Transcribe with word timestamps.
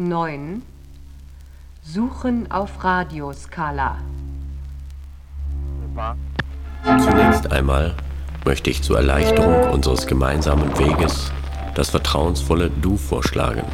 9. 0.00 0.62
Suchen 1.82 2.48
auf 2.52 2.84
Radioskala. 2.84 3.98
Zunächst 6.84 7.50
einmal 7.50 7.96
möchte 8.44 8.70
ich 8.70 8.80
zur 8.80 8.98
Erleichterung 8.98 9.72
unseres 9.72 10.06
gemeinsamen 10.06 10.78
Weges 10.78 11.32
das 11.74 11.90
vertrauensvolle 11.90 12.70
Du 12.70 12.96
vorschlagen. 12.96 13.64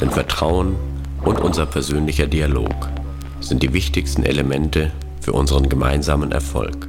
Denn 0.00 0.10
Vertrauen 0.10 0.74
und 1.22 1.38
unser 1.38 1.66
persönlicher 1.66 2.26
Dialog 2.26 2.74
sind 3.38 3.62
die 3.62 3.72
wichtigsten 3.72 4.24
Elemente 4.24 4.90
für 5.20 5.34
unseren 5.34 5.68
gemeinsamen 5.68 6.32
Erfolg. 6.32 6.88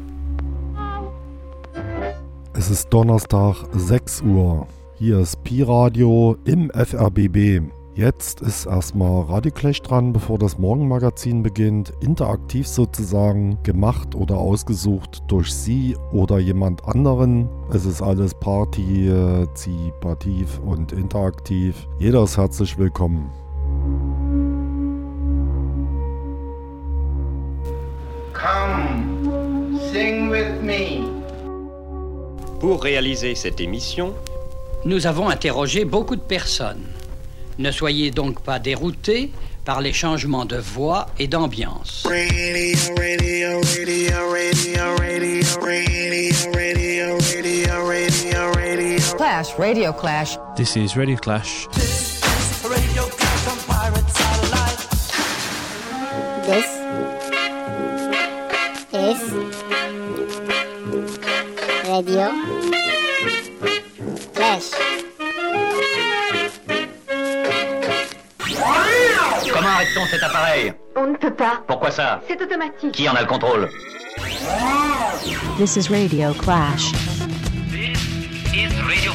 Es 2.54 2.72
ist 2.72 2.90
Donnerstag 2.90 3.58
6 3.74 4.24
Uhr. 4.24 4.66
Hier 4.98 5.20
ist 5.20 5.44
Pi 5.44 5.62
Radio 5.62 6.36
im 6.46 6.72
FRBB. 6.72 7.77
Jetzt 7.98 8.42
ist 8.42 8.66
erstmal 8.68 9.24
Radioclash 9.24 9.82
dran, 9.82 10.14
bevor 10.14 10.38
das 10.38 10.60
Morgenmagazin 10.60 11.42
beginnt. 11.42 11.92
Interaktiv 12.00 12.68
sozusagen, 12.68 13.58
gemacht 13.64 14.14
oder 14.14 14.38
ausgesucht 14.38 15.24
durch 15.28 15.52
Sie 15.52 15.98
oder 16.12 16.38
jemand 16.38 16.86
anderen. 16.86 17.50
Es 17.74 17.86
ist 17.86 18.04
alles 18.04 18.36
partizipativ 18.36 20.60
und 20.64 20.92
interaktiv. 20.92 21.88
Jeder 21.98 22.22
ist 22.22 22.38
herzlich 22.38 22.78
willkommen. 22.78 23.32
Come, 28.32 29.80
sing 29.92 30.30
with 30.30 30.62
me. 30.62 31.02
Pour 32.60 32.84
réaliser 32.84 33.34
cette 33.34 33.60
émission, 33.60 34.14
Nous 34.86 35.08
avons 35.08 35.32
interrogé 35.32 35.86
beaucoup 35.86 36.16
de 36.16 36.22
personnes. 36.22 36.86
Ne 37.60 37.72
soyez 37.72 38.12
donc 38.12 38.42
pas 38.42 38.60
déroutés 38.60 39.32
par 39.66 39.82
les 39.82 39.94
changements 39.94 40.46
de 40.46 40.58
voix 40.58 41.08
et 41.20 41.28
d'ambiance. 41.28 42.08
Clash, 49.18 49.48
Radio 49.58 49.94
Clash. 49.94 50.38
This 50.56 50.76
is 50.76 50.96
Radio 50.96 51.18
Clash. 51.18 51.68
This 51.74 52.24
is 52.34 52.64
Radio 52.64 53.04
Clash 53.10 53.78
Radio 61.88 62.67
Arrête-t-on 69.78 70.08
cet 70.08 70.24
appareil 70.24 70.74
On 70.96 71.06
ne 71.06 71.16
peut 71.16 71.36
pas. 71.36 71.62
Pourquoi 71.68 71.92
ça? 71.92 72.20
C'est 72.28 72.42
automatique. 72.42 72.94
Qui 72.94 73.08
en 73.08 73.14
a 73.14 73.22
le 73.22 73.28
contrôle? 73.28 73.70
This 75.60 75.76
is 75.76 75.88
Radio 75.92 76.34
Clash. 76.34 76.92
is 77.72 78.74
Radio 78.82 79.12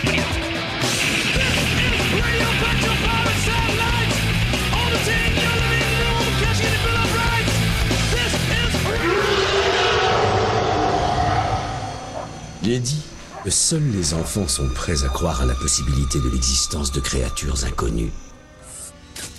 Il 12.62 12.70
est 12.70 12.78
dit 12.78 13.02
que 13.42 13.50
seuls 13.50 13.82
les 13.82 14.14
enfants 14.14 14.46
sont 14.46 14.68
prêts 14.68 15.02
à 15.02 15.08
croire 15.08 15.42
à 15.42 15.44
la 15.44 15.54
possibilité 15.54 16.20
de 16.20 16.28
l'existence 16.28 16.92
de 16.92 17.00
créatures 17.00 17.64
inconnues. 17.64 18.12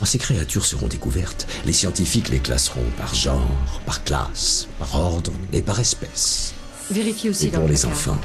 Quand 0.03 0.07
ces 0.07 0.17
créatures 0.17 0.65
seront 0.65 0.87
découvertes, 0.87 1.47
les 1.65 1.71
scientifiques 1.71 2.27
les 2.27 2.39
classeront 2.39 2.83
par 2.97 3.15
genre, 3.15 3.79
par 3.85 4.03
classe, 4.03 4.67
par 4.77 4.99
ordre 4.99 5.31
et 5.53 5.61
par 5.61 5.79
espèce. 5.79 6.53
Vérifie 6.91 7.29
aussi 7.29 7.45
Et 7.45 7.51
pour 7.51 7.63
le 7.63 7.69
les 7.69 7.85
enfants, 7.85 8.19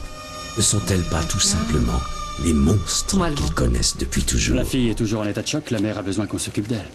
ne 0.56 0.62
sont-elles 0.62 1.05
pas 1.05 1.22
tout 1.22 1.38
simplement 1.38 2.00
les 2.44 2.53
monstres 2.53 3.33
qu'ils 3.33 3.55
connaissent 3.55 3.97
depuis 3.97 4.25
toujours 4.25 4.56
La 4.56 4.65
fille 4.65 4.88
est 4.91 4.97
toujours 4.97 5.21
en 5.21 5.28
état 5.28 5.43
de 5.43 5.47
choc, 5.47 5.71
la 5.71 5.78
mère 5.78 5.99
a 5.99 6.03
besoin 6.03 6.27
qu'on 6.27 6.38
s'occupe 6.38 6.67
d'elle. 6.67 6.91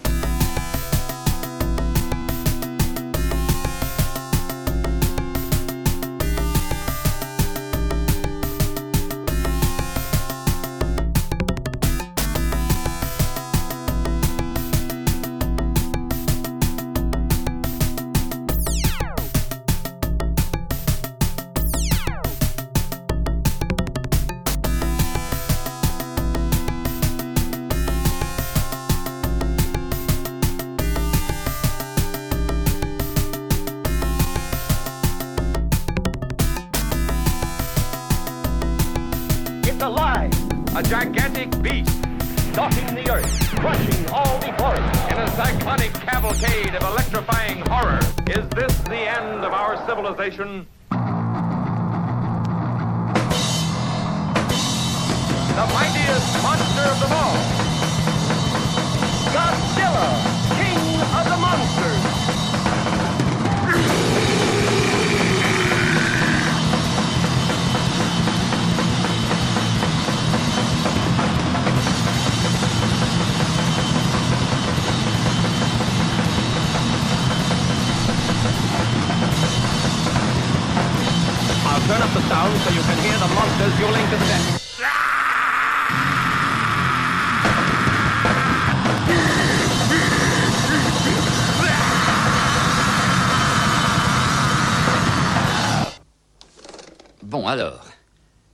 Bon, 97.44 97.50
alors, 97.50 97.84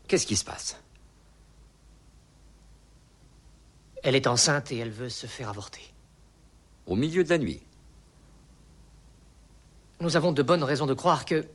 qu'est-ce 0.08 0.26
qui 0.26 0.34
se 0.34 0.44
passe? 0.44 0.76
Elle 4.02 4.16
est 4.16 4.26
enceinte 4.26 4.72
et 4.72 4.78
elle 4.78 4.90
veut 4.90 5.08
se 5.08 5.28
faire 5.28 5.48
avorter. 5.48 5.94
Au 6.86 6.96
milieu 6.96 7.22
de 7.22 7.28
la 7.28 7.38
nuit. 7.38 7.62
Nous 10.00 10.16
avons 10.16 10.32
de 10.32 10.42
bonnes 10.42 10.64
raisons 10.64 10.86
de 10.86 10.94
croire 10.94 11.24
que 11.24 11.46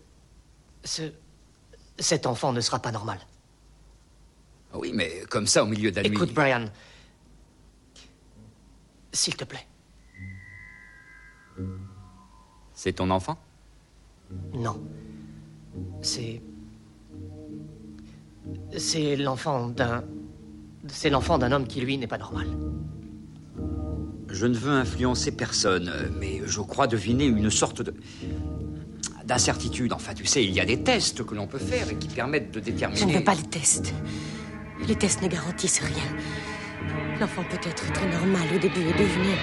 ce 0.85 1.11
cet 1.99 2.25
enfant 2.25 2.53
ne 2.53 2.61
sera 2.61 2.79
pas 2.79 2.93
normal. 2.93 3.19
Oui, 4.73 4.93
mais 4.93 5.25
comme 5.29 5.45
ça, 5.45 5.65
au 5.65 5.67
milieu 5.67 5.91
de 5.91 5.97
la 5.97 6.03
nuit. 6.03 6.15
Écoute, 6.15 6.33
Brian, 6.33 6.69
s'il 9.11 9.35
te 9.35 9.43
plaît. 9.43 9.67
C'est 12.73 12.93
ton 12.93 13.09
enfant? 13.09 13.37
Non. 14.53 14.81
C'est 16.01 16.41
c'est 18.77 19.15
l'enfant 19.15 19.69
d'un 19.69 20.03
c'est 20.87 21.09
l'enfant 21.09 21.37
d'un 21.37 21.51
homme 21.51 21.67
qui 21.67 21.81
lui 21.81 21.97
n'est 21.97 22.07
pas 22.07 22.17
normal. 22.17 22.47
Je 24.29 24.45
ne 24.45 24.55
veux 24.55 24.71
influencer 24.71 25.31
personne, 25.31 25.91
mais 26.19 26.41
je 26.45 26.61
crois 26.61 26.87
deviner 26.87 27.25
une 27.25 27.49
sorte 27.49 27.81
de. 27.81 27.93
d'incertitude. 29.25 29.93
Enfin, 29.93 30.13
tu 30.13 30.25
sais, 30.25 30.43
il 30.43 30.51
y 30.51 30.59
a 30.59 30.65
des 30.65 30.83
tests 30.83 31.25
que 31.25 31.35
l'on 31.35 31.47
peut 31.47 31.57
faire 31.57 31.89
et 31.89 31.95
qui 31.95 32.07
permettent 32.07 32.51
de 32.51 32.59
déterminer. 32.59 32.99
Je 33.01 33.05
ne 33.05 33.13
veux 33.13 33.23
pas 33.23 33.35
les 33.35 33.43
tests. 33.43 33.93
Les 34.87 34.95
tests 34.95 35.21
ne 35.21 35.27
garantissent 35.27 35.81
rien. 35.81 37.17
L'enfant 37.19 37.43
peut 37.49 37.67
être 37.67 37.93
très 37.93 38.09
normal 38.09 38.43
au 38.53 38.59
début 38.59 38.81
et 38.81 38.93
devenir. 38.93 39.37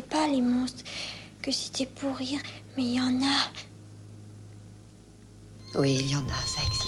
Pas, 0.00 0.26
les 0.28 0.40
monstres. 0.40 0.84
Que 1.42 1.50
c'était 1.50 1.86
pour 1.86 2.16
rire, 2.16 2.40
mais 2.76 2.84
il 2.84 2.94
y 2.94 3.00
en 3.00 3.20
a. 3.20 3.50
Oui, 5.74 5.96
il 6.00 6.10
y 6.10 6.16
en 6.16 6.20
a, 6.20 6.46
ça 6.46 6.62
existe. 6.66 6.81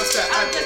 There's 0.00 0.16
a 0.16 0.24
monster 0.24 0.32
at 0.32 0.48
the 0.48 0.64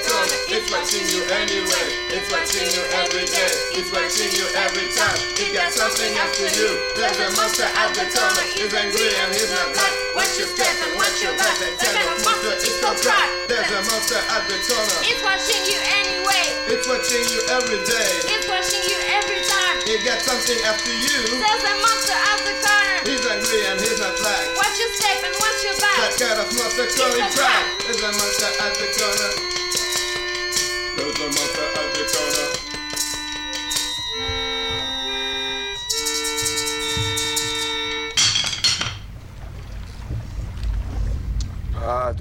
it's 0.55 0.71
watching 0.71 1.03
you 1.11 1.27
anyway. 1.27 1.87
It's 2.15 2.31
watching 2.31 2.71
you 2.71 2.87
every 2.95 3.27
day, 3.27 3.51
it's 3.75 3.91
watching 3.91 4.31
you 4.31 4.47
every 4.55 4.87
time. 4.95 5.19
It 5.35 5.51
got 5.51 5.75
something 5.75 6.15
after 6.23 6.47
you. 6.55 6.71
There's 6.95 7.19
a 7.19 7.35
monster 7.35 7.67
at 7.67 7.91
the 7.99 8.07
corner, 8.15 8.47
he's 8.55 8.71
angry 8.71 9.11
and 9.11 9.35
he's 9.35 9.51
not 9.51 9.75
black. 9.75 9.91
Watch 10.15 10.39
your 10.39 10.47
step 10.47 10.71
and 10.87 10.95
watch 10.95 11.19
your 11.19 11.35
back. 11.35 11.59
Tell 11.59 11.99
the 11.99 12.15
monster 12.23 12.55
it's 12.63 12.79
so 12.79 12.95
crack. 13.03 13.27
There's 13.51 13.75
a 13.75 13.81
monster 13.91 14.23
at 14.23 14.43
the 14.47 14.55
corner. 14.71 14.99
It's 15.03 15.19
watching 15.27 15.63
you 15.67 15.83
anyway. 15.83 16.47
It's 16.71 16.87
watching 16.87 17.27
you 17.27 17.41
every 17.59 17.83
day. 17.91 18.11
It's 18.39 18.47
watching 18.47 18.87
you 18.87 18.99
every 19.19 19.43
time. 19.51 19.77
It 19.83 19.99
got 20.07 20.23
something 20.23 20.63
after 20.63 20.95
you. 20.95 21.43
There's 21.43 21.65
a 21.67 21.75
monster 21.83 22.15
at 22.15 22.39
the 22.39 22.55
corner. 22.63 22.84
I 25.01 25.25
and 25.25 25.35
what's 25.41 25.65
your 25.65 25.75
monster 26.55 26.87
curry 26.87 27.23
pride 27.35 27.67
is 27.91 27.99
a 27.99 28.11
monster 28.15 28.51
at 28.63 28.75
the 28.79 28.87
corner. 28.95 29.33
There's 30.97 31.19
a 31.19 31.27
monster 31.35 31.67
at 31.81 31.89
the 31.95 32.05
corner. 32.15 32.49
Ah, 41.77 42.13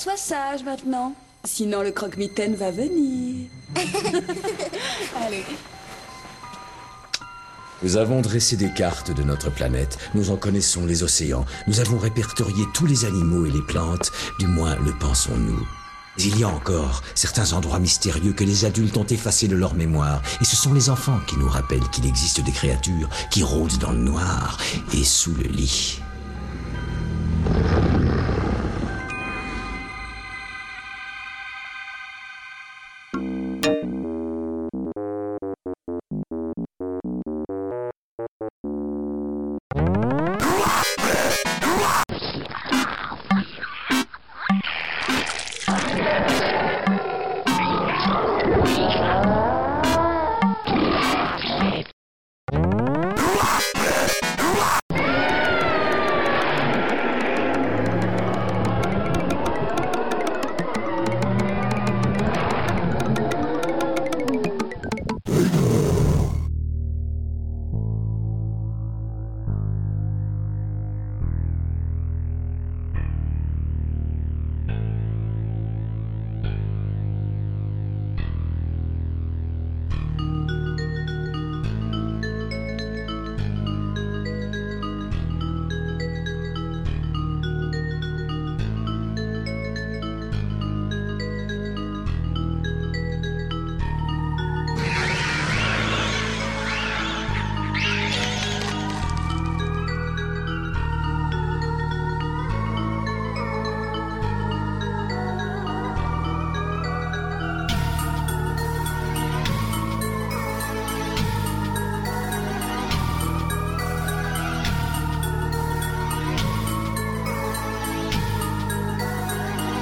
sois 0.00 0.16
sage 0.16 0.64
maintenant. 0.64 1.14
Sinon, 1.44 1.82
le 1.82 1.90
croque-mitaine 1.90 2.54
va 2.54 2.70
venir. 2.70 3.48
Allez. 5.16 5.44
Nous 7.82 7.96
avons 7.98 8.22
dressé 8.22 8.56
des 8.56 8.72
cartes 8.72 9.10
de 9.10 9.22
notre 9.22 9.50
planète, 9.50 9.98
nous 10.14 10.30
en 10.30 10.36
connaissons 10.36 10.86
les 10.86 11.02
océans, 11.02 11.44
nous 11.66 11.80
avons 11.80 11.98
répertorié 11.98 12.64
tous 12.74 12.86
les 12.86 13.04
animaux 13.04 13.44
et 13.44 13.50
les 13.50 13.62
plantes, 13.62 14.10
du 14.38 14.46
moins 14.46 14.76
le 14.76 14.92
pensons-nous. 14.98 15.66
Mais 16.16 16.24
il 16.24 16.38
y 16.38 16.44
a 16.44 16.48
encore 16.48 17.02
certains 17.14 17.52
endroits 17.52 17.78
mystérieux 17.78 18.32
que 18.32 18.44
les 18.44 18.64
adultes 18.64 18.96
ont 18.96 19.06
effacés 19.06 19.48
de 19.48 19.56
leur 19.56 19.74
mémoire, 19.74 20.22
et 20.40 20.44
ce 20.44 20.56
sont 20.56 20.72
les 20.72 20.88
enfants 20.88 21.20
qui 21.26 21.36
nous 21.36 21.48
rappellent 21.48 21.88
qu'il 21.90 22.06
existe 22.06 22.40
des 22.42 22.52
créatures 22.52 23.08
qui 23.30 23.42
rôdent 23.42 23.78
dans 23.78 23.92
le 23.92 23.98
noir 23.98 24.58
et 24.94 25.04
sous 25.04 25.34
le 25.34 25.44
lit. 25.44 26.00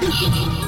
Ha 0.08 0.14
ha 0.14 0.62
ha! 0.62 0.67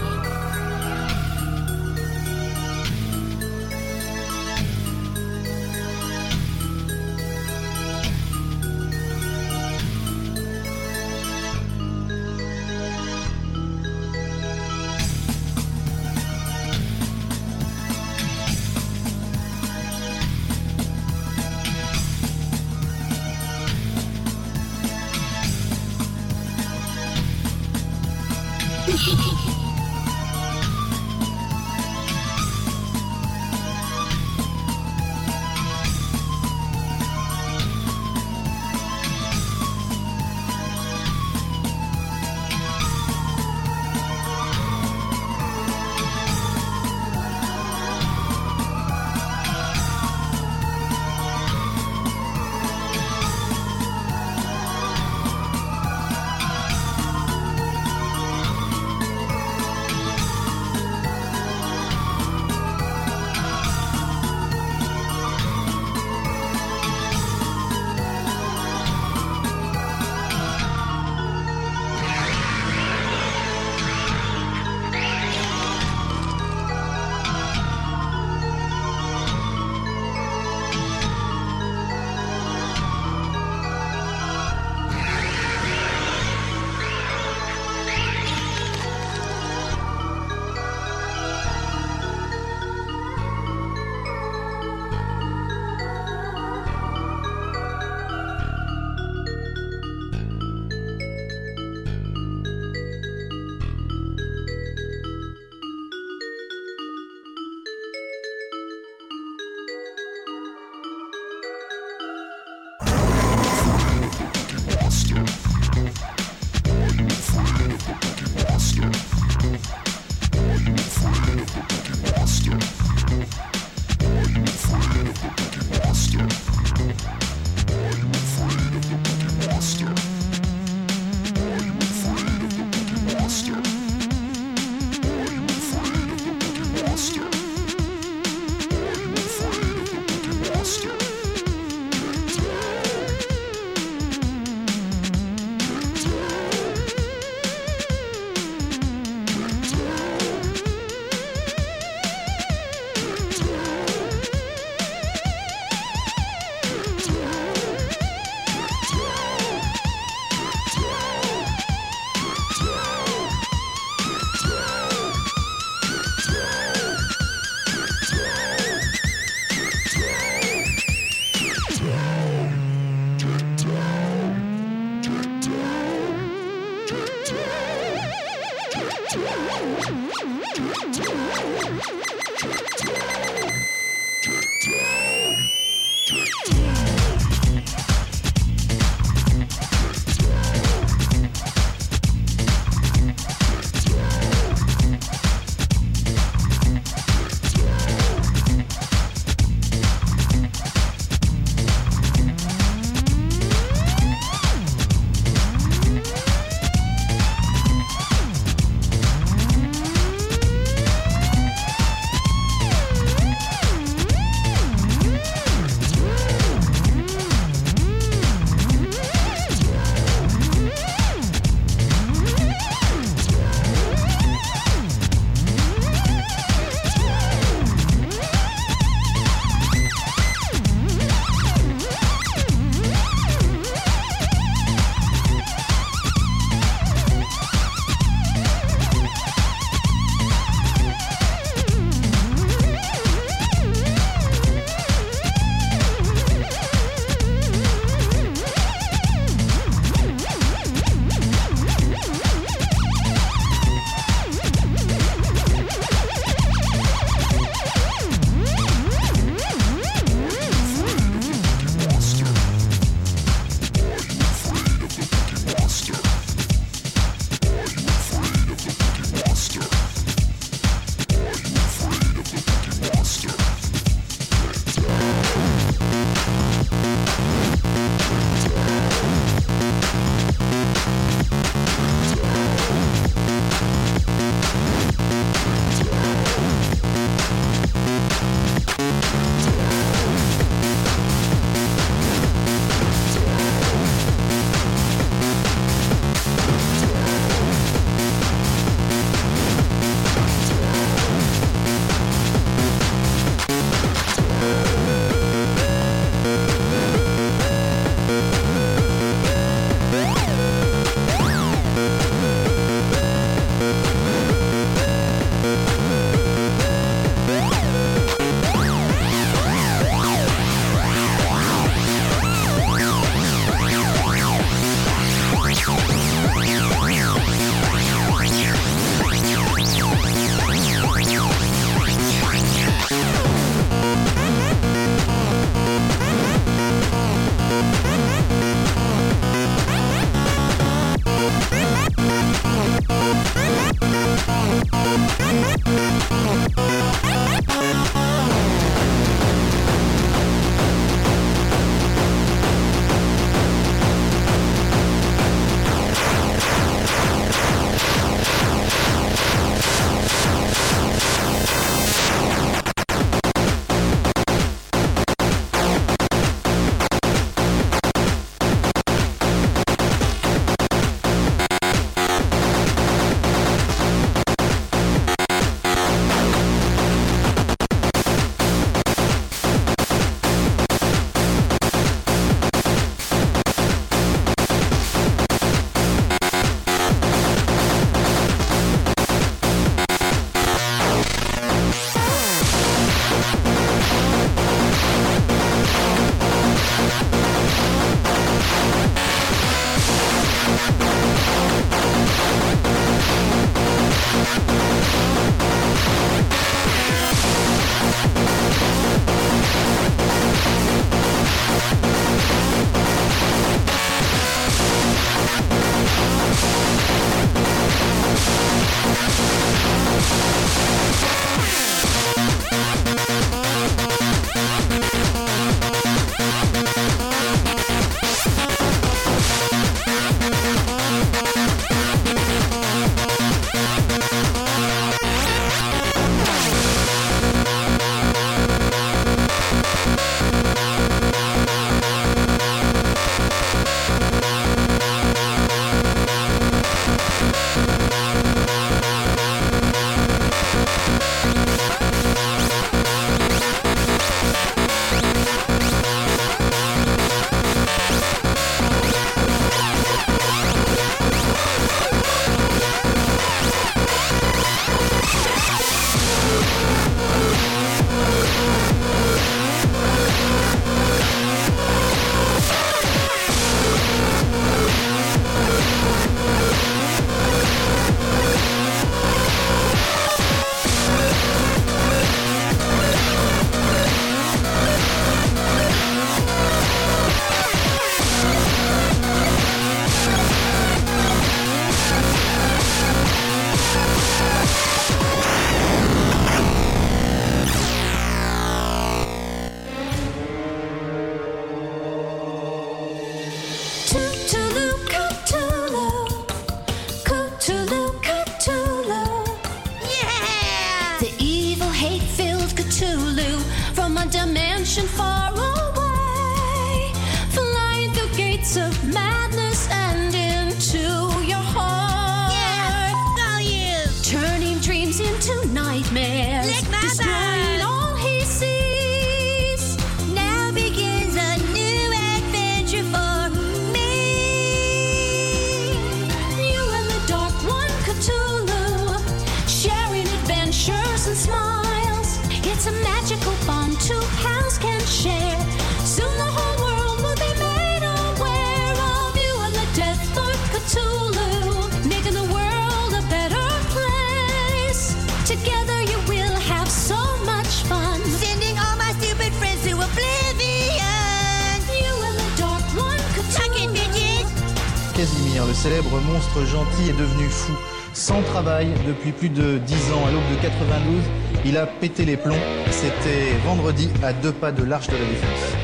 Le 565.46 565.54
célèbre 565.54 566.00
monstre 566.02 566.44
gentil 566.46 566.90
est 566.90 566.98
devenu 566.98 567.24
fou. 567.28 567.52
Sans 567.92 568.22
travail 568.22 568.68
depuis 568.86 569.10
plus 569.10 569.30
de 569.30 569.58
10 569.58 569.92
ans, 569.92 570.06
à 570.06 570.10
l'aube 570.12 570.30
de 570.30 570.42
92, 570.42 571.02
il 571.44 571.56
a 571.56 571.66
pété 571.66 572.04
les 572.04 572.16
plombs. 572.16 572.36
C'était 572.70 573.32
vendredi 573.44 573.88
à 574.02 574.12
deux 574.12 574.32
pas 574.32 574.52
de 574.52 574.62
l'Arche 574.62 574.86
de 574.88 574.92
la 574.92 575.04
Défense. 575.04 575.56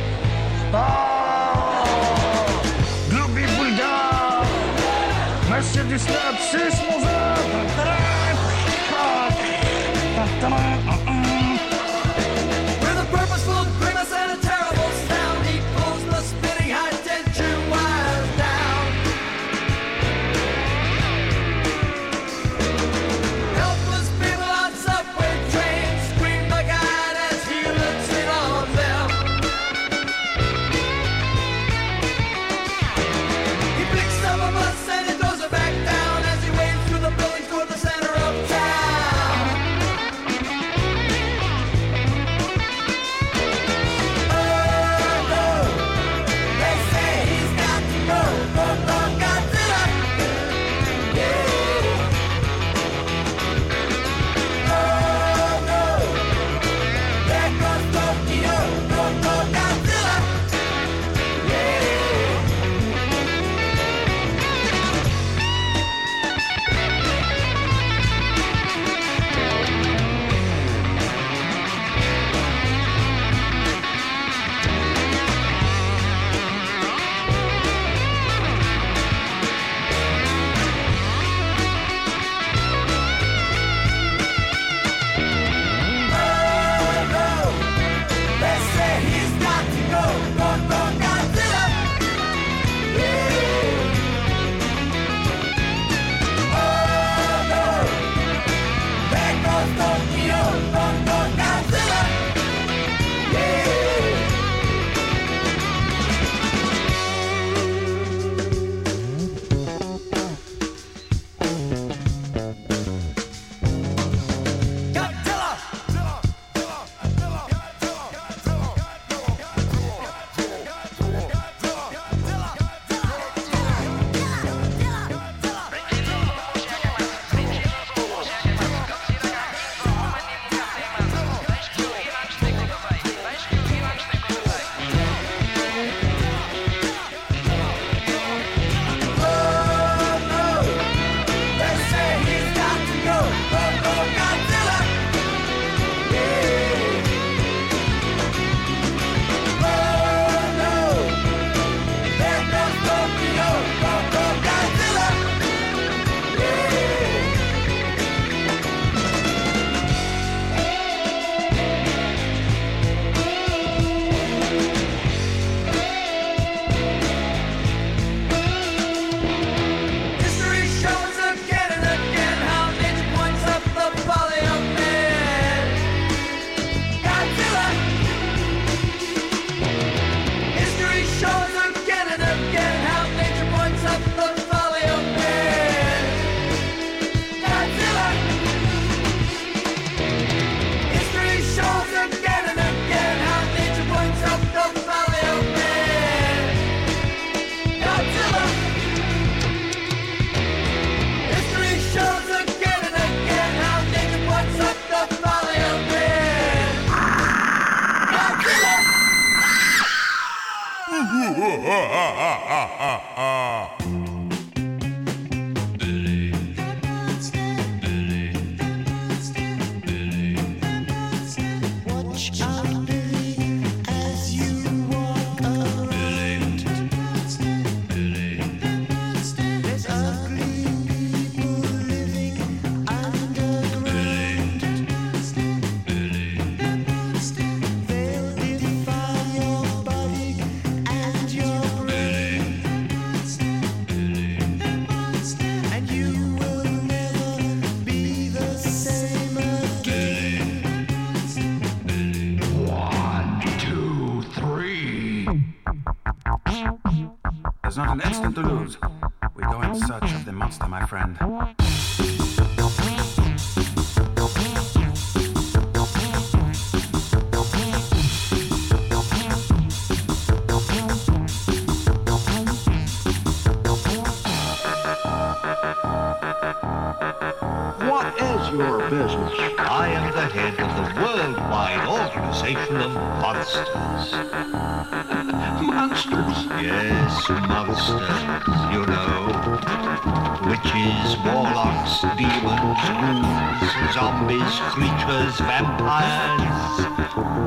zombies, 294.27 294.59
creatures, 294.73 295.39
vampires, 295.41 296.87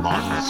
monsters. 0.02 0.50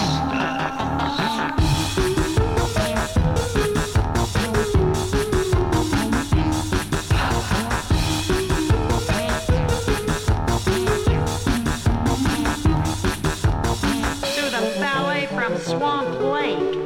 swamp 15.66 16.22
lake. 16.22 16.78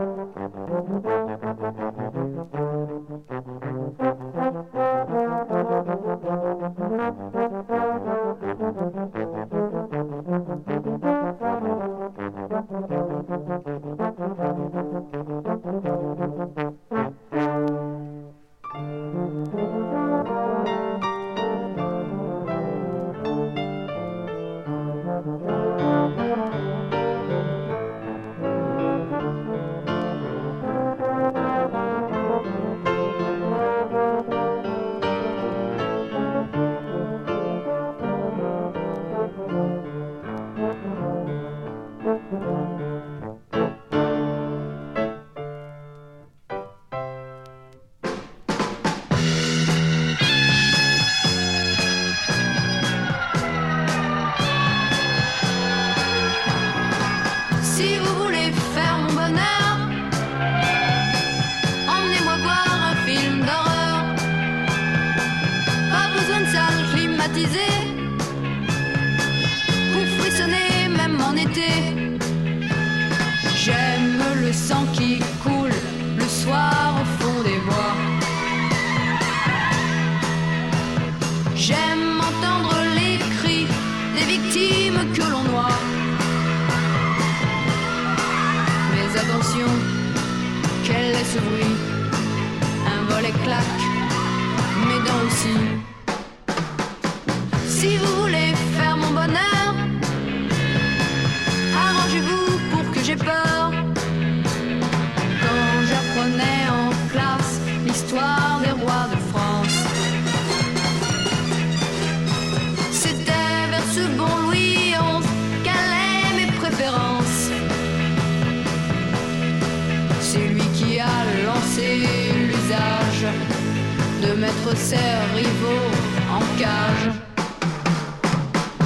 mettre 124.65 125.36
rivaux 125.36 125.91
en 126.30 126.60
cage. 126.60 127.12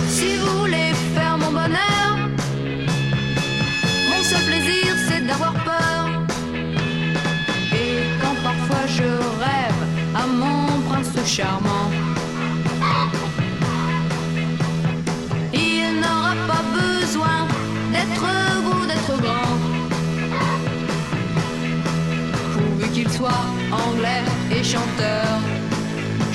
Si 0.08 0.38
vous 0.38 0.60
voulez 0.60 0.94
faire 1.14 1.38
mon 1.38 1.52
bonheur, 1.52 2.18
mon 4.10 4.24
seul 4.24 4.44
plaisir 4.46 4.96
c'est 5.08 5.26
d'avoir 5.26 5.54
peur. 5.54 6.10
Et 7.74 8.04
quand 8.22 8.36
parfois 8.44 8.86
je 8.88 9.04
rêve 9.44 9.82
à 10.16 10.26
mon 10.28 10.82
prince 10.90 11.26
charmant, 11.26 11.92
il 15.54 16.00
n'aura 16.00 16.36
pas 16.48 16.64
besoin 16.74 17.48
d'être 17.92 18.28
beau, 18.64 18.86
d'être 18.86 19.22
grand. 19.22 19.56
qu'il 22.94 23.12
soit 23.12 23.46
anglais 23.74 24.24
et 24.50 24.64
chanteur 24.64 25.35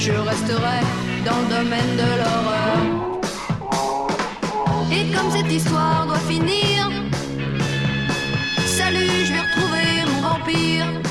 je 0.01 0.13
resterai 0.13 0.81
dans 1.27 1.37
le 1.43 1.49
domaine 1.57 1.97
de 1.97 2.09
l'horreur. 2.21 2.81
Et 4.91 5.05
comme 5.15 5.31
cette 5.31 5.53
histoire 5.53 6.07
doit 6.07 6.19
finir, 6.21 6.91
salut, 8.79 9.27
je 9.27 9.33
vais 9.35 9.45
retrouver 9.49 9.89
mon 10.11 10.21
vampire. 10.27 11.10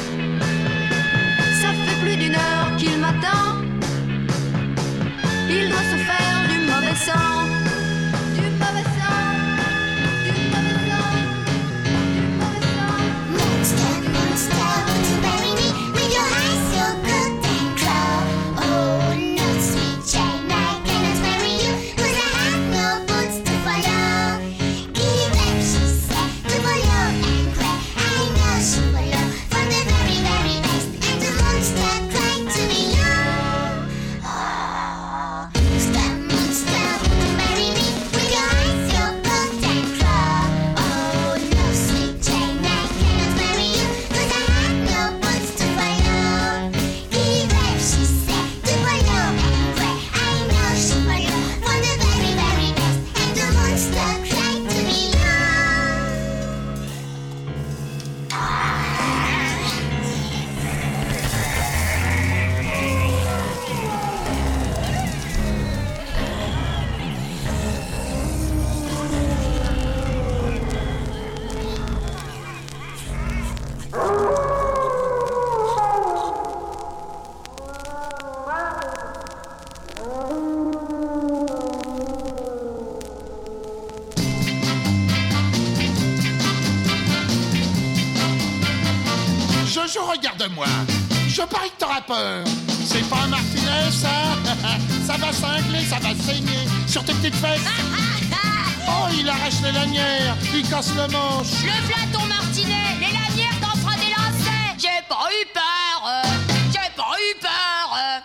Je 91.28 91.42
parie 91.42 91.70
que 91.70 91.80
t'auras 91.80 92.00
peur. 92.02 92.46
C'est 92.86 93.04
pas 93.10 93.24
un 93.26 93.28
Martinet, 93.28 93.92
ça. 93.92 94.08
ça 95.06 95.18
va 95.18 95.34
cingler, 95.34 95.84
ça 95.84 95.98
va 96.00 96.16
saigner 96.16 96.66
sur 96.88 97.04
tes 97.04 97.14
petites 97.14 97.36
fesses. 97.36 97.60
oh, 98.88 99.08
il 99.20 99.28
arrache 99.28 99.62
les 99.62 99.74
lanières, 99.74 100.38
il 100.54 100.68
casse 100.70 100.94
le 100.96 101.12
manche. 101.12 101.52
Le 101.62 101.74
flaton 101.88 102.26
Martinet, 102.26 102.96
les 103.02 103.12
lanières 103.12 103.60
t'en 103.60 103.78
fera 103.80 103.96
des 103.96 104.12
lacets. 104.12 104.78
J'ai 104.78 105.02
pas 105.10 105.28
eu 105.30 105.46
peur, 105.54 106.08
euh, 106.08 106.24
j'ai 106.72 106.90
pas 106.96 107.16
eu 107.20 107.36
peur. 107.42 107.98
Euh. 107.98 108.20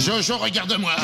Jojo, 0.00 0.38
regarde-moi. 0.38 0.94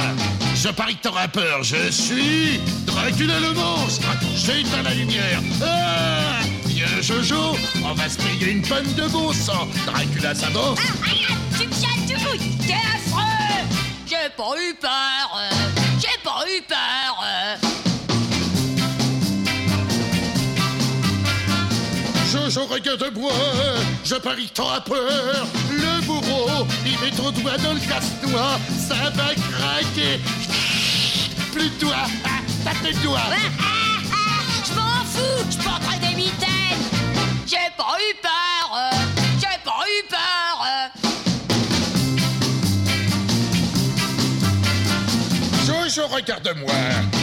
Je 0.55 0.69
parie 0.69 0.97
que 0.97 1.03
t'auras 1.03 1.29
peur. 1.29 1.65
Je 1.65 1.91
suis 1.91 2.61
Dracula 2.87 3.41
le 3.41 3.53
monstre. 3.55 4.09
J'ai 4.49 4.61
éteint 4.61 4.83
la 4.83 4.95
lumière. 4.95 5.43
Ah 5.63 6.41
Viens, 6.65 6.87
Jojo, 7.03 7.55
on 7.85 7.93
va 7.93 8.09
se 8.09 8.17
payer 8.17 8.53
une 8.53 8.63
panne 8.63 8.91
de 8.95 9.07
bon 9.09 9.31
sang. 9.31 9.69
Dracula, 9.85 10.35
ça 10.35 10.49
va 10.49 10.75
Tu 11.59 11.67
me 11.67 11.73
chatouilles, 11.75 12.57
t'es 12.67 12.73
affreux. 12.73 13.67
J'ai 14.07 14.31
pas 14.35 14.55
eu 14.59 14.75
peur, 14.81 15.37
euh, 15.37 15.51
j'ai 16.01 16.19
pas 16.25 16.45
eu 16.49 16.63
peur. 16.63 17.23
euh. 17.23 17.57
Jojo, 22.33 22.67
regarde-moi. 22.69 23.33
Je 24.03 24.15
parie 24.15 24.49
que 24.49 24.55
t'auras 24.55 24.81
peur. 24.81 25.47
Le 25.71 26.01
bourreau, 26.07 26.67
il 26.87 26.99
met 27.01 27.15
ton 27.15 27.33
doigt 27.33 27.59
dans 27.59 27.75
le 27.75 27.81
casse-noix. 27.81 28.59
Ça 28.89 29.11
va 29.11 29.35
craquer. 29.35 30.19
Plus 31.53 31.69
de 31.69 31.81
doigts. 31.81 32.07
Ah, 32.25 32.39
T'as 32.65 32.93
doigts. 33.03 33.68
Fous, 35.19 35.45
je 35.51 35.57
porterai 35.59 35.99
des 35.99 36.15
mitaines. 36.15 36.85
J'ai 37.47 37.69
pas 37.77 37.97
eu 38.07 38.15
peur, 38.23 38.67
euh, 38.75 38.97
j'ai 39.41 39.59
pas 39.65 39.83
eu 39.97 40.01
peur. 40.09 40.55
euh. 40.65 40.89
Jojo, 45.67 46.07
regarde-moi. 46.09 46.73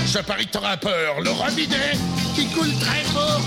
Je 0.07 0.19
parie 0.19 0.45
que 0.45 0.51
t'auras 0.51 0.77
peur. 0.77 1.21
Le 1.21 1.31
robinet 1.31 1.93
qui 2.35 2.47
coule 2.49 2.73
très 2.79 3.03
fort. 3.13 3.41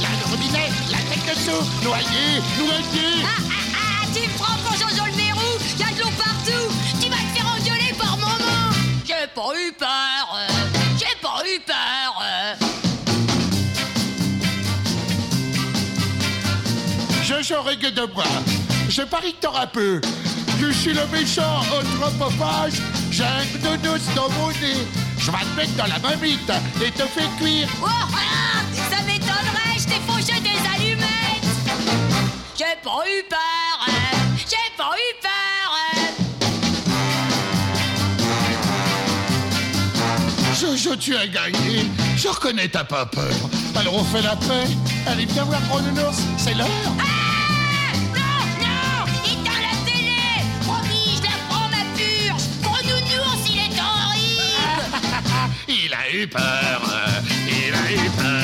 Là, 0.00 0.08
le 0.20 0.30
robinet, 0.30 0.68
la 0.90 0.98
tête 0.98 1.26
dessous. 1.36 1.64
Noyé, 1.82 2.40
noyé. 2.58 3.24
Ah, 3.24 3.28
ah, 3.38 4.02
ah, 4.02 4.06
tu 4.14 4.20
me 4.28 4.34
prends 4.38 4.56
pour 4.64 4.72
Jojo 4.72 5.04
le 5.06 5.12
verrou, 5.12 5.58
y 5.78 5.82
a 5.82 5.94
de 5.94 6.00
l'eau 6.00 6.10
partout. 6.16 6.66
Tu 7.00 7.08
vas 7.08 7.16
te 7.16 7.38
faire 7.38 7.46
engueuler 7.46 7.92
par 7.98 8.16
moment. 8.18 8.70
J'ai 9.06 9.26
pas 9.34 9.52
eu 9.60 9.72
peur, 9.72 10.26
euh, 10.34 10.55
Jojo, 17.46 17.62
regarde-moi. 17.62 18.24
Je 18.88 19.02
parie 19.02 19.32
que 19.34 19.42
t'auras 19.42 19.66
peur. 19.66 20.00
Je 20.58 20.70
suis 20.72 20.92
le 20.92 21.06
méchant 21.12 21.60
anthropophage. 21.60 22.80
J'ai 23.10 23.24
un 23.24 23.44
gnonos 23.60 24.02
dans 24.16 24.28
mon 24.30 24.48
nez. 24.48 24.84
Je 25.18 25.30
vais 25.30 25.38
te 25.38 25.56
mettre 25.56 25.74
dans 25.76 25.86
la 25.86 25.98
mamite 25.98 26.50
et 26.84 26.90
te 26.90 27.04
faire 27.04 27.30
cuire. 27.38 27.68
Oh, 27.82 27.86
ah, 27.86 28.62
ça 28.90 29.02
m'étonnerait, 29.02 29.78
je 29.78 29.84
t'ai 29.84 30.00
fauché 30.06 30.40
des 30.40 30.58
allumettes. 30.74 31.06
J'ai 32.56 32.76
pas 32.82 33.04
eu 33.06 33.22
peur, 33.28 33.78
euh, 33.88 33.92
j'ai 34.38 34.70
pas 34.76 34.94
eu 34.96 35.14
peur. 35.22 35.32
Jojo, 40.58 40.96
tu 40.96 41.14
as 41.16 41.26
gagné. 41.26 41.86
Je 42.16 42.28
reconnais 42.28 42.68
t'as 42.68 42.84
pas 42.84 43.06
peur. 43.06 43.30
Alors 43.76 43.94
on 43.94 44.04
fait 44.04 44.22
la 44.22 44.36
paix. 44.36 44.66
Allez, 45.06 45.26
viens 45.26 45.44
voir 45.44 45.60
Gros 45.68 45.80
Nounours. 45.80 46.22
C'est 46.38 46.54
l'heure. 46.54 46.66
Non, 46.86 47.15
eu 56.16 56.28
peur. 56.28 56.42
Il 57.46 57.74
a 57.74 57.92
eu 57.92 58.10
peur. 58.10 58.35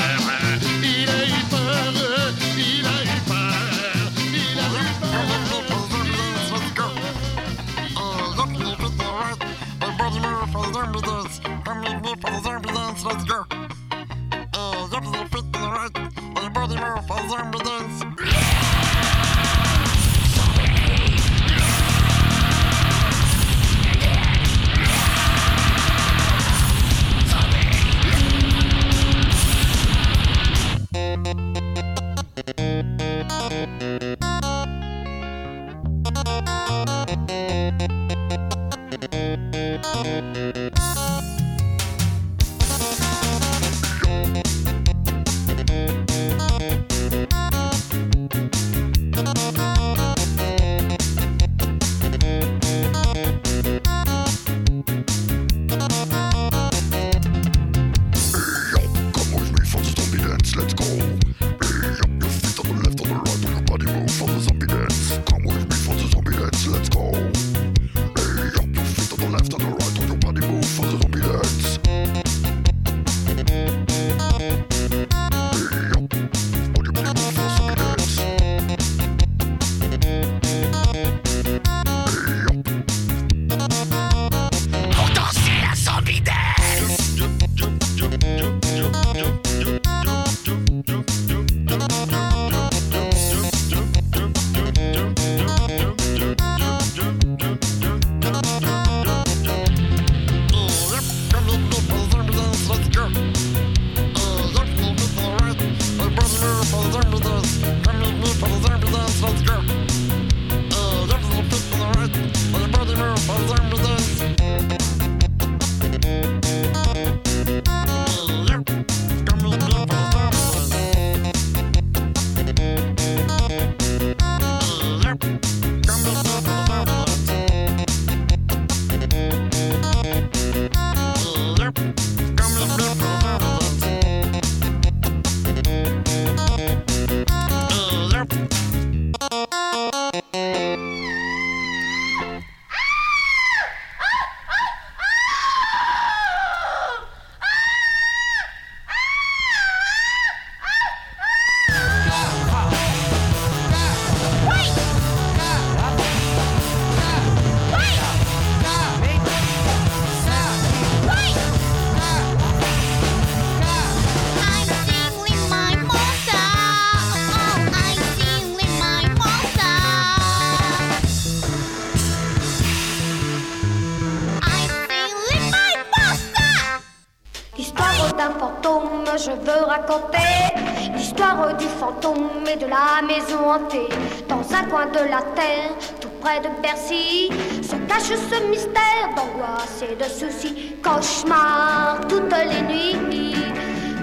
Je 179.17 179.31
veux 179.31 179.65
raconter 179.65 180.53
l'histoire 180.95 181.55
du 181.57 181.65
fantôme 181.65 182.29
et 182.51 182.57
de 182.57 182.65
la 182.65 183.01
maison 183.05 183.51
hantée. 183.51 183.87
Dans 184.27 184.41
un 184.53 184.63
coin 184.63 184.87
de 184.87 185.09
la 185.09 185.21
terre, 185.35 185.71
tout 185.99 186.09
près 186.21 186.39
de 186.39 186.49
Bercy, 186.61 187.29
se 187.61 187.75
cache 187.87 188.17
ce 188.17 188.47
mystère 188.47 189.09
d'angoisse 189.15 189.83
et 189.83 189.95
de 189.95 190.03
soucis. 190.03 190.75
Cauchemar 190.83 191.99
toutes 192.09 192.33
les 192.33 192.61
nuits, 192.61 193.35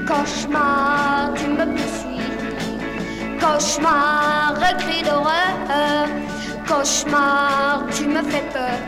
cauchemar, 0.07 1.33
tu 1.35 1.47
me 1.49 1.67
poursuis. 1.67 3.41
Cauchemar, 3.41 4.55
cri 4.79 5.03
d'horreur, 5.03 6.07
cauchemar, 6.69 7.85
tu 7.93 8.07
me 8.07 8.23
fais 8.23 8.45
peur. 8.53 8.79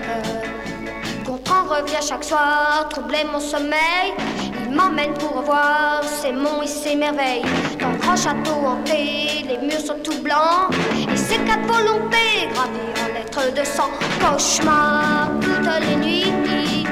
Gontran 1.24 1.64
revient 1.64 2.06
chaque 2.06 2.24
soir, 2.24 2.86
troubler 2.90 3.24
mon 3.32 3.40
sommeil. 3.40 4.51
M'emmène 4.72 5.12
pour 5.14 5.42
voir 5.42 6.02
ses 6.02 6.32
monts 6.32 6.62
et 6.62 6.66
ses 6.66 6.96
merveilles. 6.96 7.42
Le 7.78 7.98
grand 7.98 8.16
château 8.16 8.54
hanté, 8.66 9.44
les 9.46 9.58
murs 9.58 9.84
sont 9.84 9.98
tout 10.02 10.22
blancs. 10.22 10.72
Et 11.12 11.16
ses 11.16 11.36
quatre 11.38 11.66
volontés 11.66 12.48
gravées 12.54 12.94
en 13.02 13.12
lettres 13.12 13.52
de 13.54 13.64
sang. 13.64 13.90
Cauchemar 14.18 15.30
toutes 15.42 15.68
les 15.86 15.96
nuits. 15.96 16.86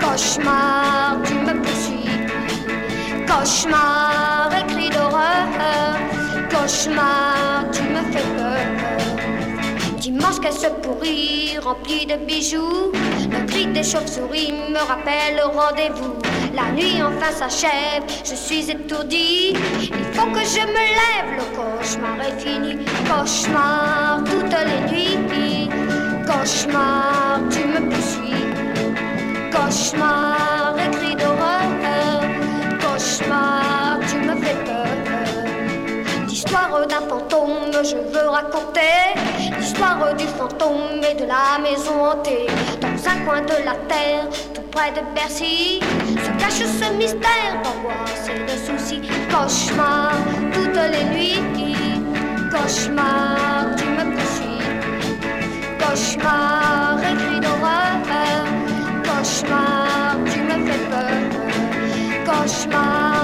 Cauchemar, 0.00 1.18
tu 1.22 1.34
me 1.34 1.52
poursuis. 1.62 2.08
Cauchemar, 3.26 4.50
écrit 4.62 4.88
d'horreur. 4.88 5.98
Cauchemar, 6.50 7.66
tu 7.72 7.82
me 7.82 8.00
fais 8.10 8.24
peur. 8.36 8.77
Dimanche 10.10 10.40
qu'elle 10.40 10.54
se 10.54 10.68
pourrit, 10.68 11.58
remplie 11.62 12.06
de 12.06 12.16
bijoux. 12.16 12.92
Le 13.30 13.46
cri 13.46 13.66
des 13.66 13.84
chauves-souris 13.84 14.54
me 14.70 14.78
rappelle 14.78 15.36
le 15.36 15.44
rendez-vous. 15.44 16.14
La 16.54 16.72
nuit 16.72 17.02
enfin 17.02 17.30
s'achève, 17.30 18.04
je 18.24 18.34
suis 18.34 18.70
étourdie. 18.70 19.52
Il 19.82 20.04
faut 20.14 20.30
que 20.30 20.40
je 20.40 20.64
me 20.76 20.84
lève, 21.00 21.30
le 21.36 21.44
cauchemar 21.54 22.16
est 22.26 22.40
fini. 22.40 22.78
Cauchemar 23.06 24.24
toutes 24.24 24.56
les 24.70 25.16
nuits. 25.28 25.68
Cauchemar, 26.26 27.40
tu 27.50 27.66
me 27.66 27.90
poursuis. 27.90 28.46
Cauchemar, 29.52 30.67
L'histoire 36.38 36.86
d'un 36.86 37.00
fantôme, 37.08 37.72
je 37.82 37.96
veux 37.96 38.28
raconter 38.28 39.10
l'histoire 39.58 40.14
du 40.14 40.24
fantôme 40.24 41.00
et 41.02 41.14
de 41.20 41.26
la 41.26 41.58
maison 41.60 42.12
hantée. 42.12 42.46
Dans 42.80 43.10
un 43.10 43.24
coin 43.24 43.40
de 43.40 43.64
la 43.64 43.74
terre, 43.88 44.28
tout 44.54 44.62
près 44.70 44.92
de 44.92 45.00
Bercy, 45.16 45.80
se 46.06 46.30
cache 46.38 46.64
ce 46.64 46.92
mystère 46.92 47.60
d'angoisse 47.64 48.28
et 48.28 48.38
de 48.38 48.56
soucis. 48.56 49.02
Cauchemar 49.28 50.12
toutes 50.52 50.80
les 50.92 51.04
nuits, 51.06 51.42
cauchemar, 52.52 53.74
tu 53.76 53.86
me 53.86 54.04
poursuis. 54.14 54.62
Cauchemar, 55.80 57.00
écrit 57.00 57.40
d'horreur, 57.40 58.44
cauchemar, 59.02 60.16
tu 60.32 60.38
me 60.42 60.70
fais 60.70 60.84
peur. 60.88 61.18
Cauchemar 62.24 63.17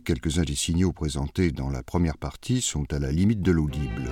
quelques-uns 0.00 0.44
des 0.44 0.54
signaux 0.54 0.92
présentés 0.92 1.50
dans 1.50 1.70
la 1.70 1.82
première 1.82 2.18
partie 2.18 2.60
sont 2.60 2.92
à 2.92 3.00
la 3.00 3.10
limite 3.10 3.42
de 3.42 3.50
l'audible. 3.50 4.10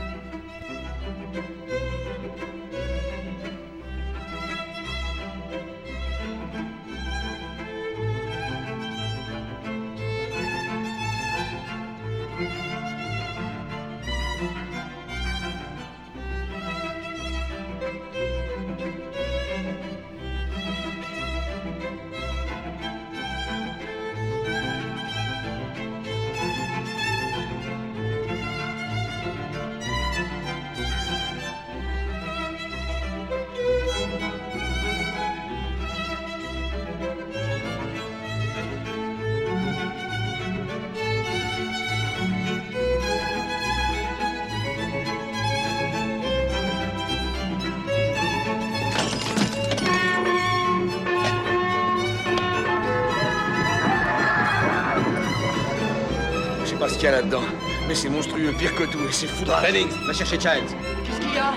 c'est 59.15 59.29
fou 59.29 59.45
de 59.45 59.51
Jennings, 59.65 59.93
va 60.07 60.13
chercher 60.13 60.41
Child. 60.41 60.65
Qu'est-ce 61.05 61.21
qu'il 61.21 61.35
y 61.35 61.39
a? 61.39 61.55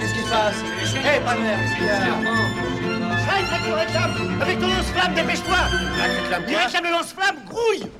Qu'est-ce 0.00 0.14
qui 0.14 0.20
se 0.20 0.30
passe? 0.30 0.56
Hé, 0.94 1.06
hey, 1.06 1.20
Palmer, 1.20 1.56
Child, 1.76 3.46
là, 3.50 3.58
tu 3.62 3.72
réclames 3.72 4.40
Avec 4.40 4.58
ton 4.58 4.68
lance-flamme, 4.68 5.14
dépêche-toi. 5.14 5.56
Là, 5.98 6.68
tu 6.70 6.82
le 6.82 6.90
lance-flamme, 6.90 7.36
grouille. 7.46 7.90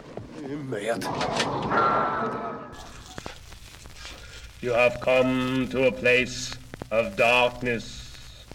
Eh, 0.43 0.57
merde. 0.70 1.05
You 4.62 4.73
have 4.73 5.01
come 5.01 5.68
to 5.68 5.89
a 5.89 5.93
place 5.93 6.55
of 6.91 7.14
darkness 7.16 8.47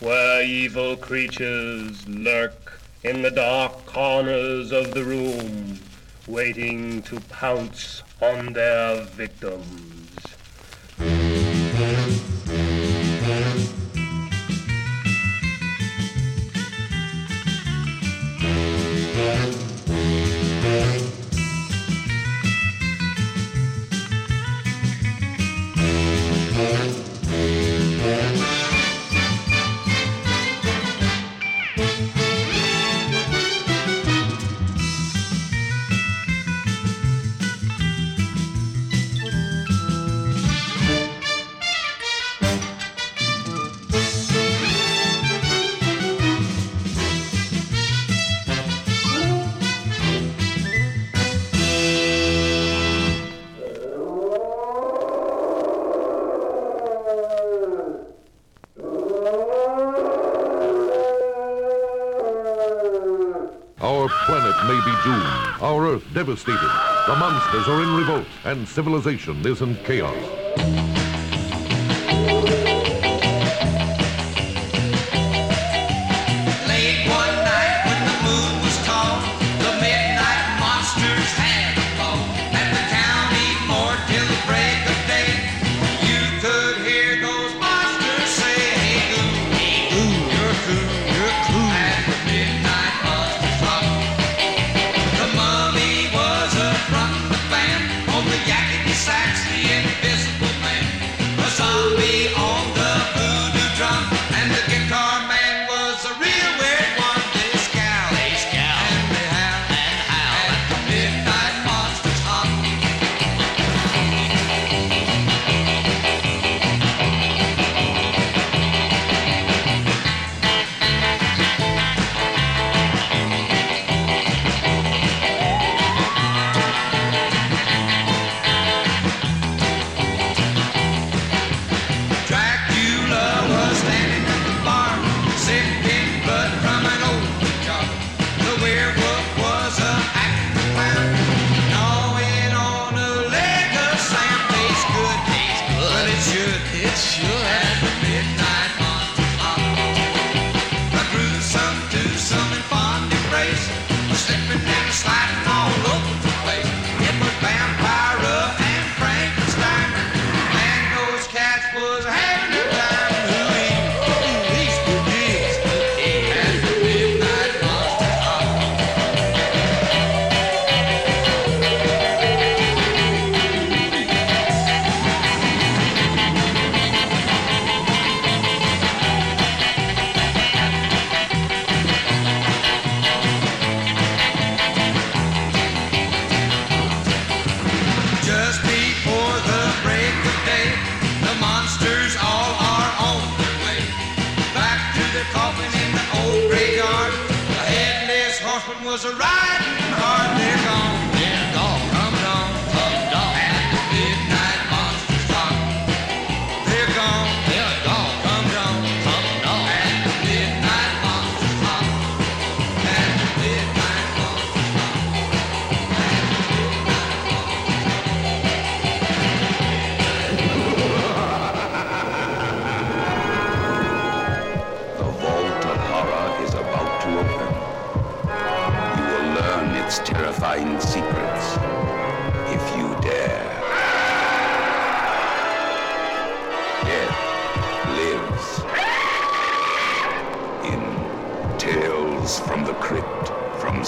where 0.00 0.42
evil 0.42 0.96
creatures 0.96 2.06
lurk 2.06 2.78
in 3.04 3.22
the 3.22 3.30
dark 3.30 3.86
corners 3.86 4.70
of 4.70 4.92
the 4.92 5.02
room, 5.02 5.78
waiting 6.26 7.00
to 7.02 7.20
pounce 7.30 8.02
on 8.22 8.52
their 8.52 9.04
victims. 9.16 9.91
Earth 65.92 66.14
devastated. 66.14 66.70
The 67.06 67.16
monsters 67.16 67.68
are 67.68 67.82
in 67.82 67.94
revolt, 67.94 68.26
and 68.44 68.66
civilization 68.66 69.46
is 69.46 69.60
in 69.60 69.76
chaos. 69.84 71.01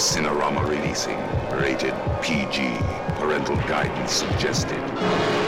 Cinerama 0.05 0.63
releasing. 0.69 1.17
Rated 1.59 1.95
PG. 2.21 2.77
Parental 3.17 3.55
guidance 3.67 4.11
suggested. 4.11 5.44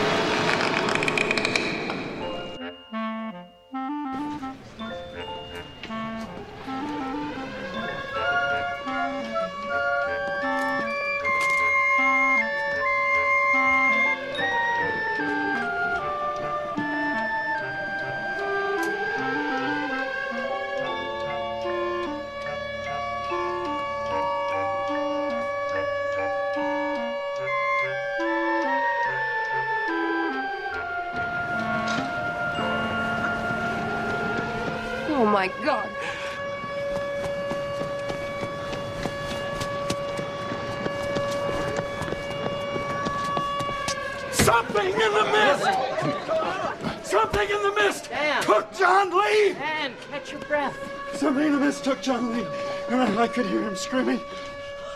Could 53.37 53.45
hear 53.45 53.61
him 53.61 53.75
screaming. 53.75 54.19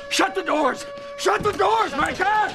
Shut 0.10 0.34
the 0.34 0.42
doors! 0.42 0.88
Shut 1.16 1.44
the 1.44 1.52
doors, 1.52 1.92
my 1.92 2.12
cat! 2.12 2.51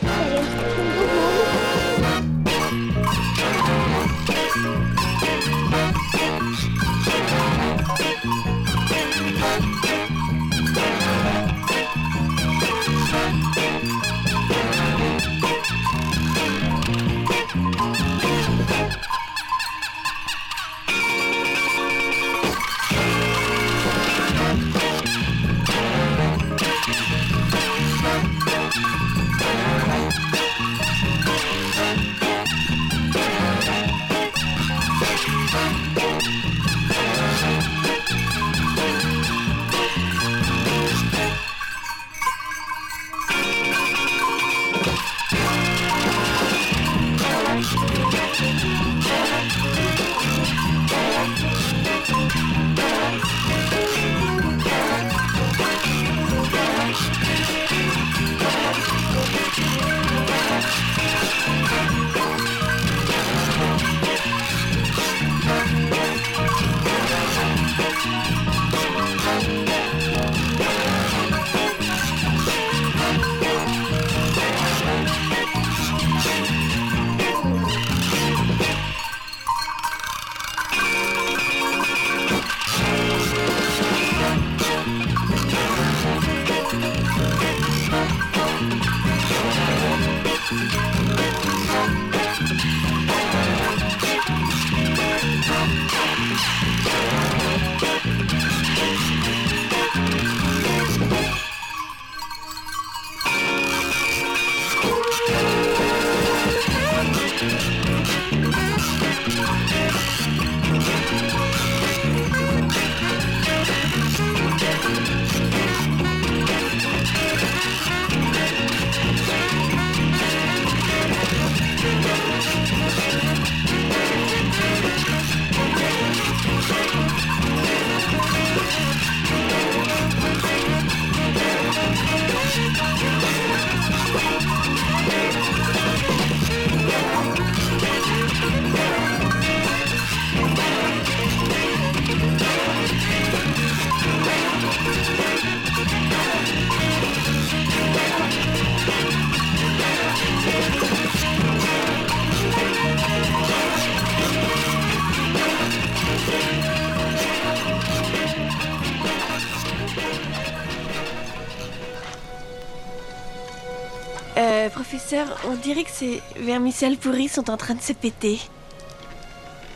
Professeur, 164.97 165.27
on 165.47 165.55
dirait 165.55 165.85
que 165.85 165.91
ces 165.91 166.23
vermicelles 166.37 166.97
pourries 166.97 167.29
sont 167.29 167.51
en 167.51 167.57
train 167.59 167.75
de 167.75 167.83
se 167.83 167.93
péter. 167.93 168.41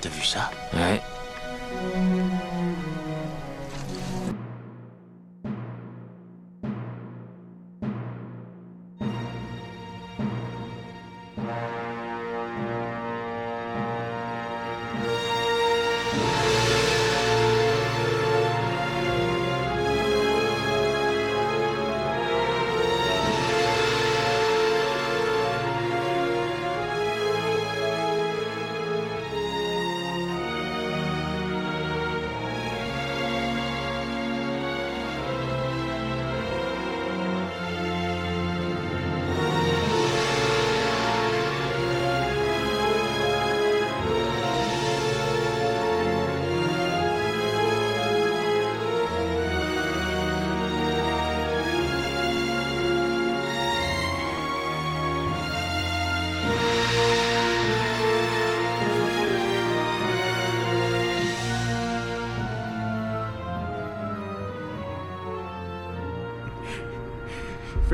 T'as 0.01 0.09
vu 0.09 0.25
ça? 0.25 0.51
Ouais. 0.73 1.01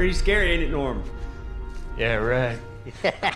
Pretty 0.07 0.19
scary, 0.21 0.53
ain't 0.53 0.63
it, 0.63 0.71
Norm? 0.71 1.03
Yeah, 1.99 2.15
right. 2.15 2.61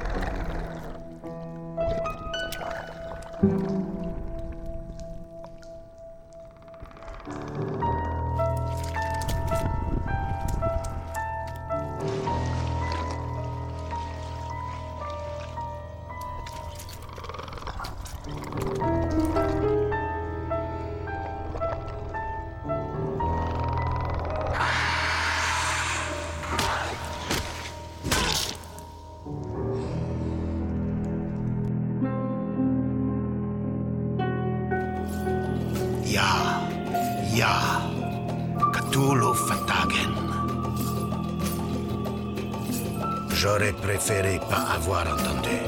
Préféré 44.03 44.39
pas 44.49 44.73
avoir 44.73 45.05
entendu. 45.13 45.60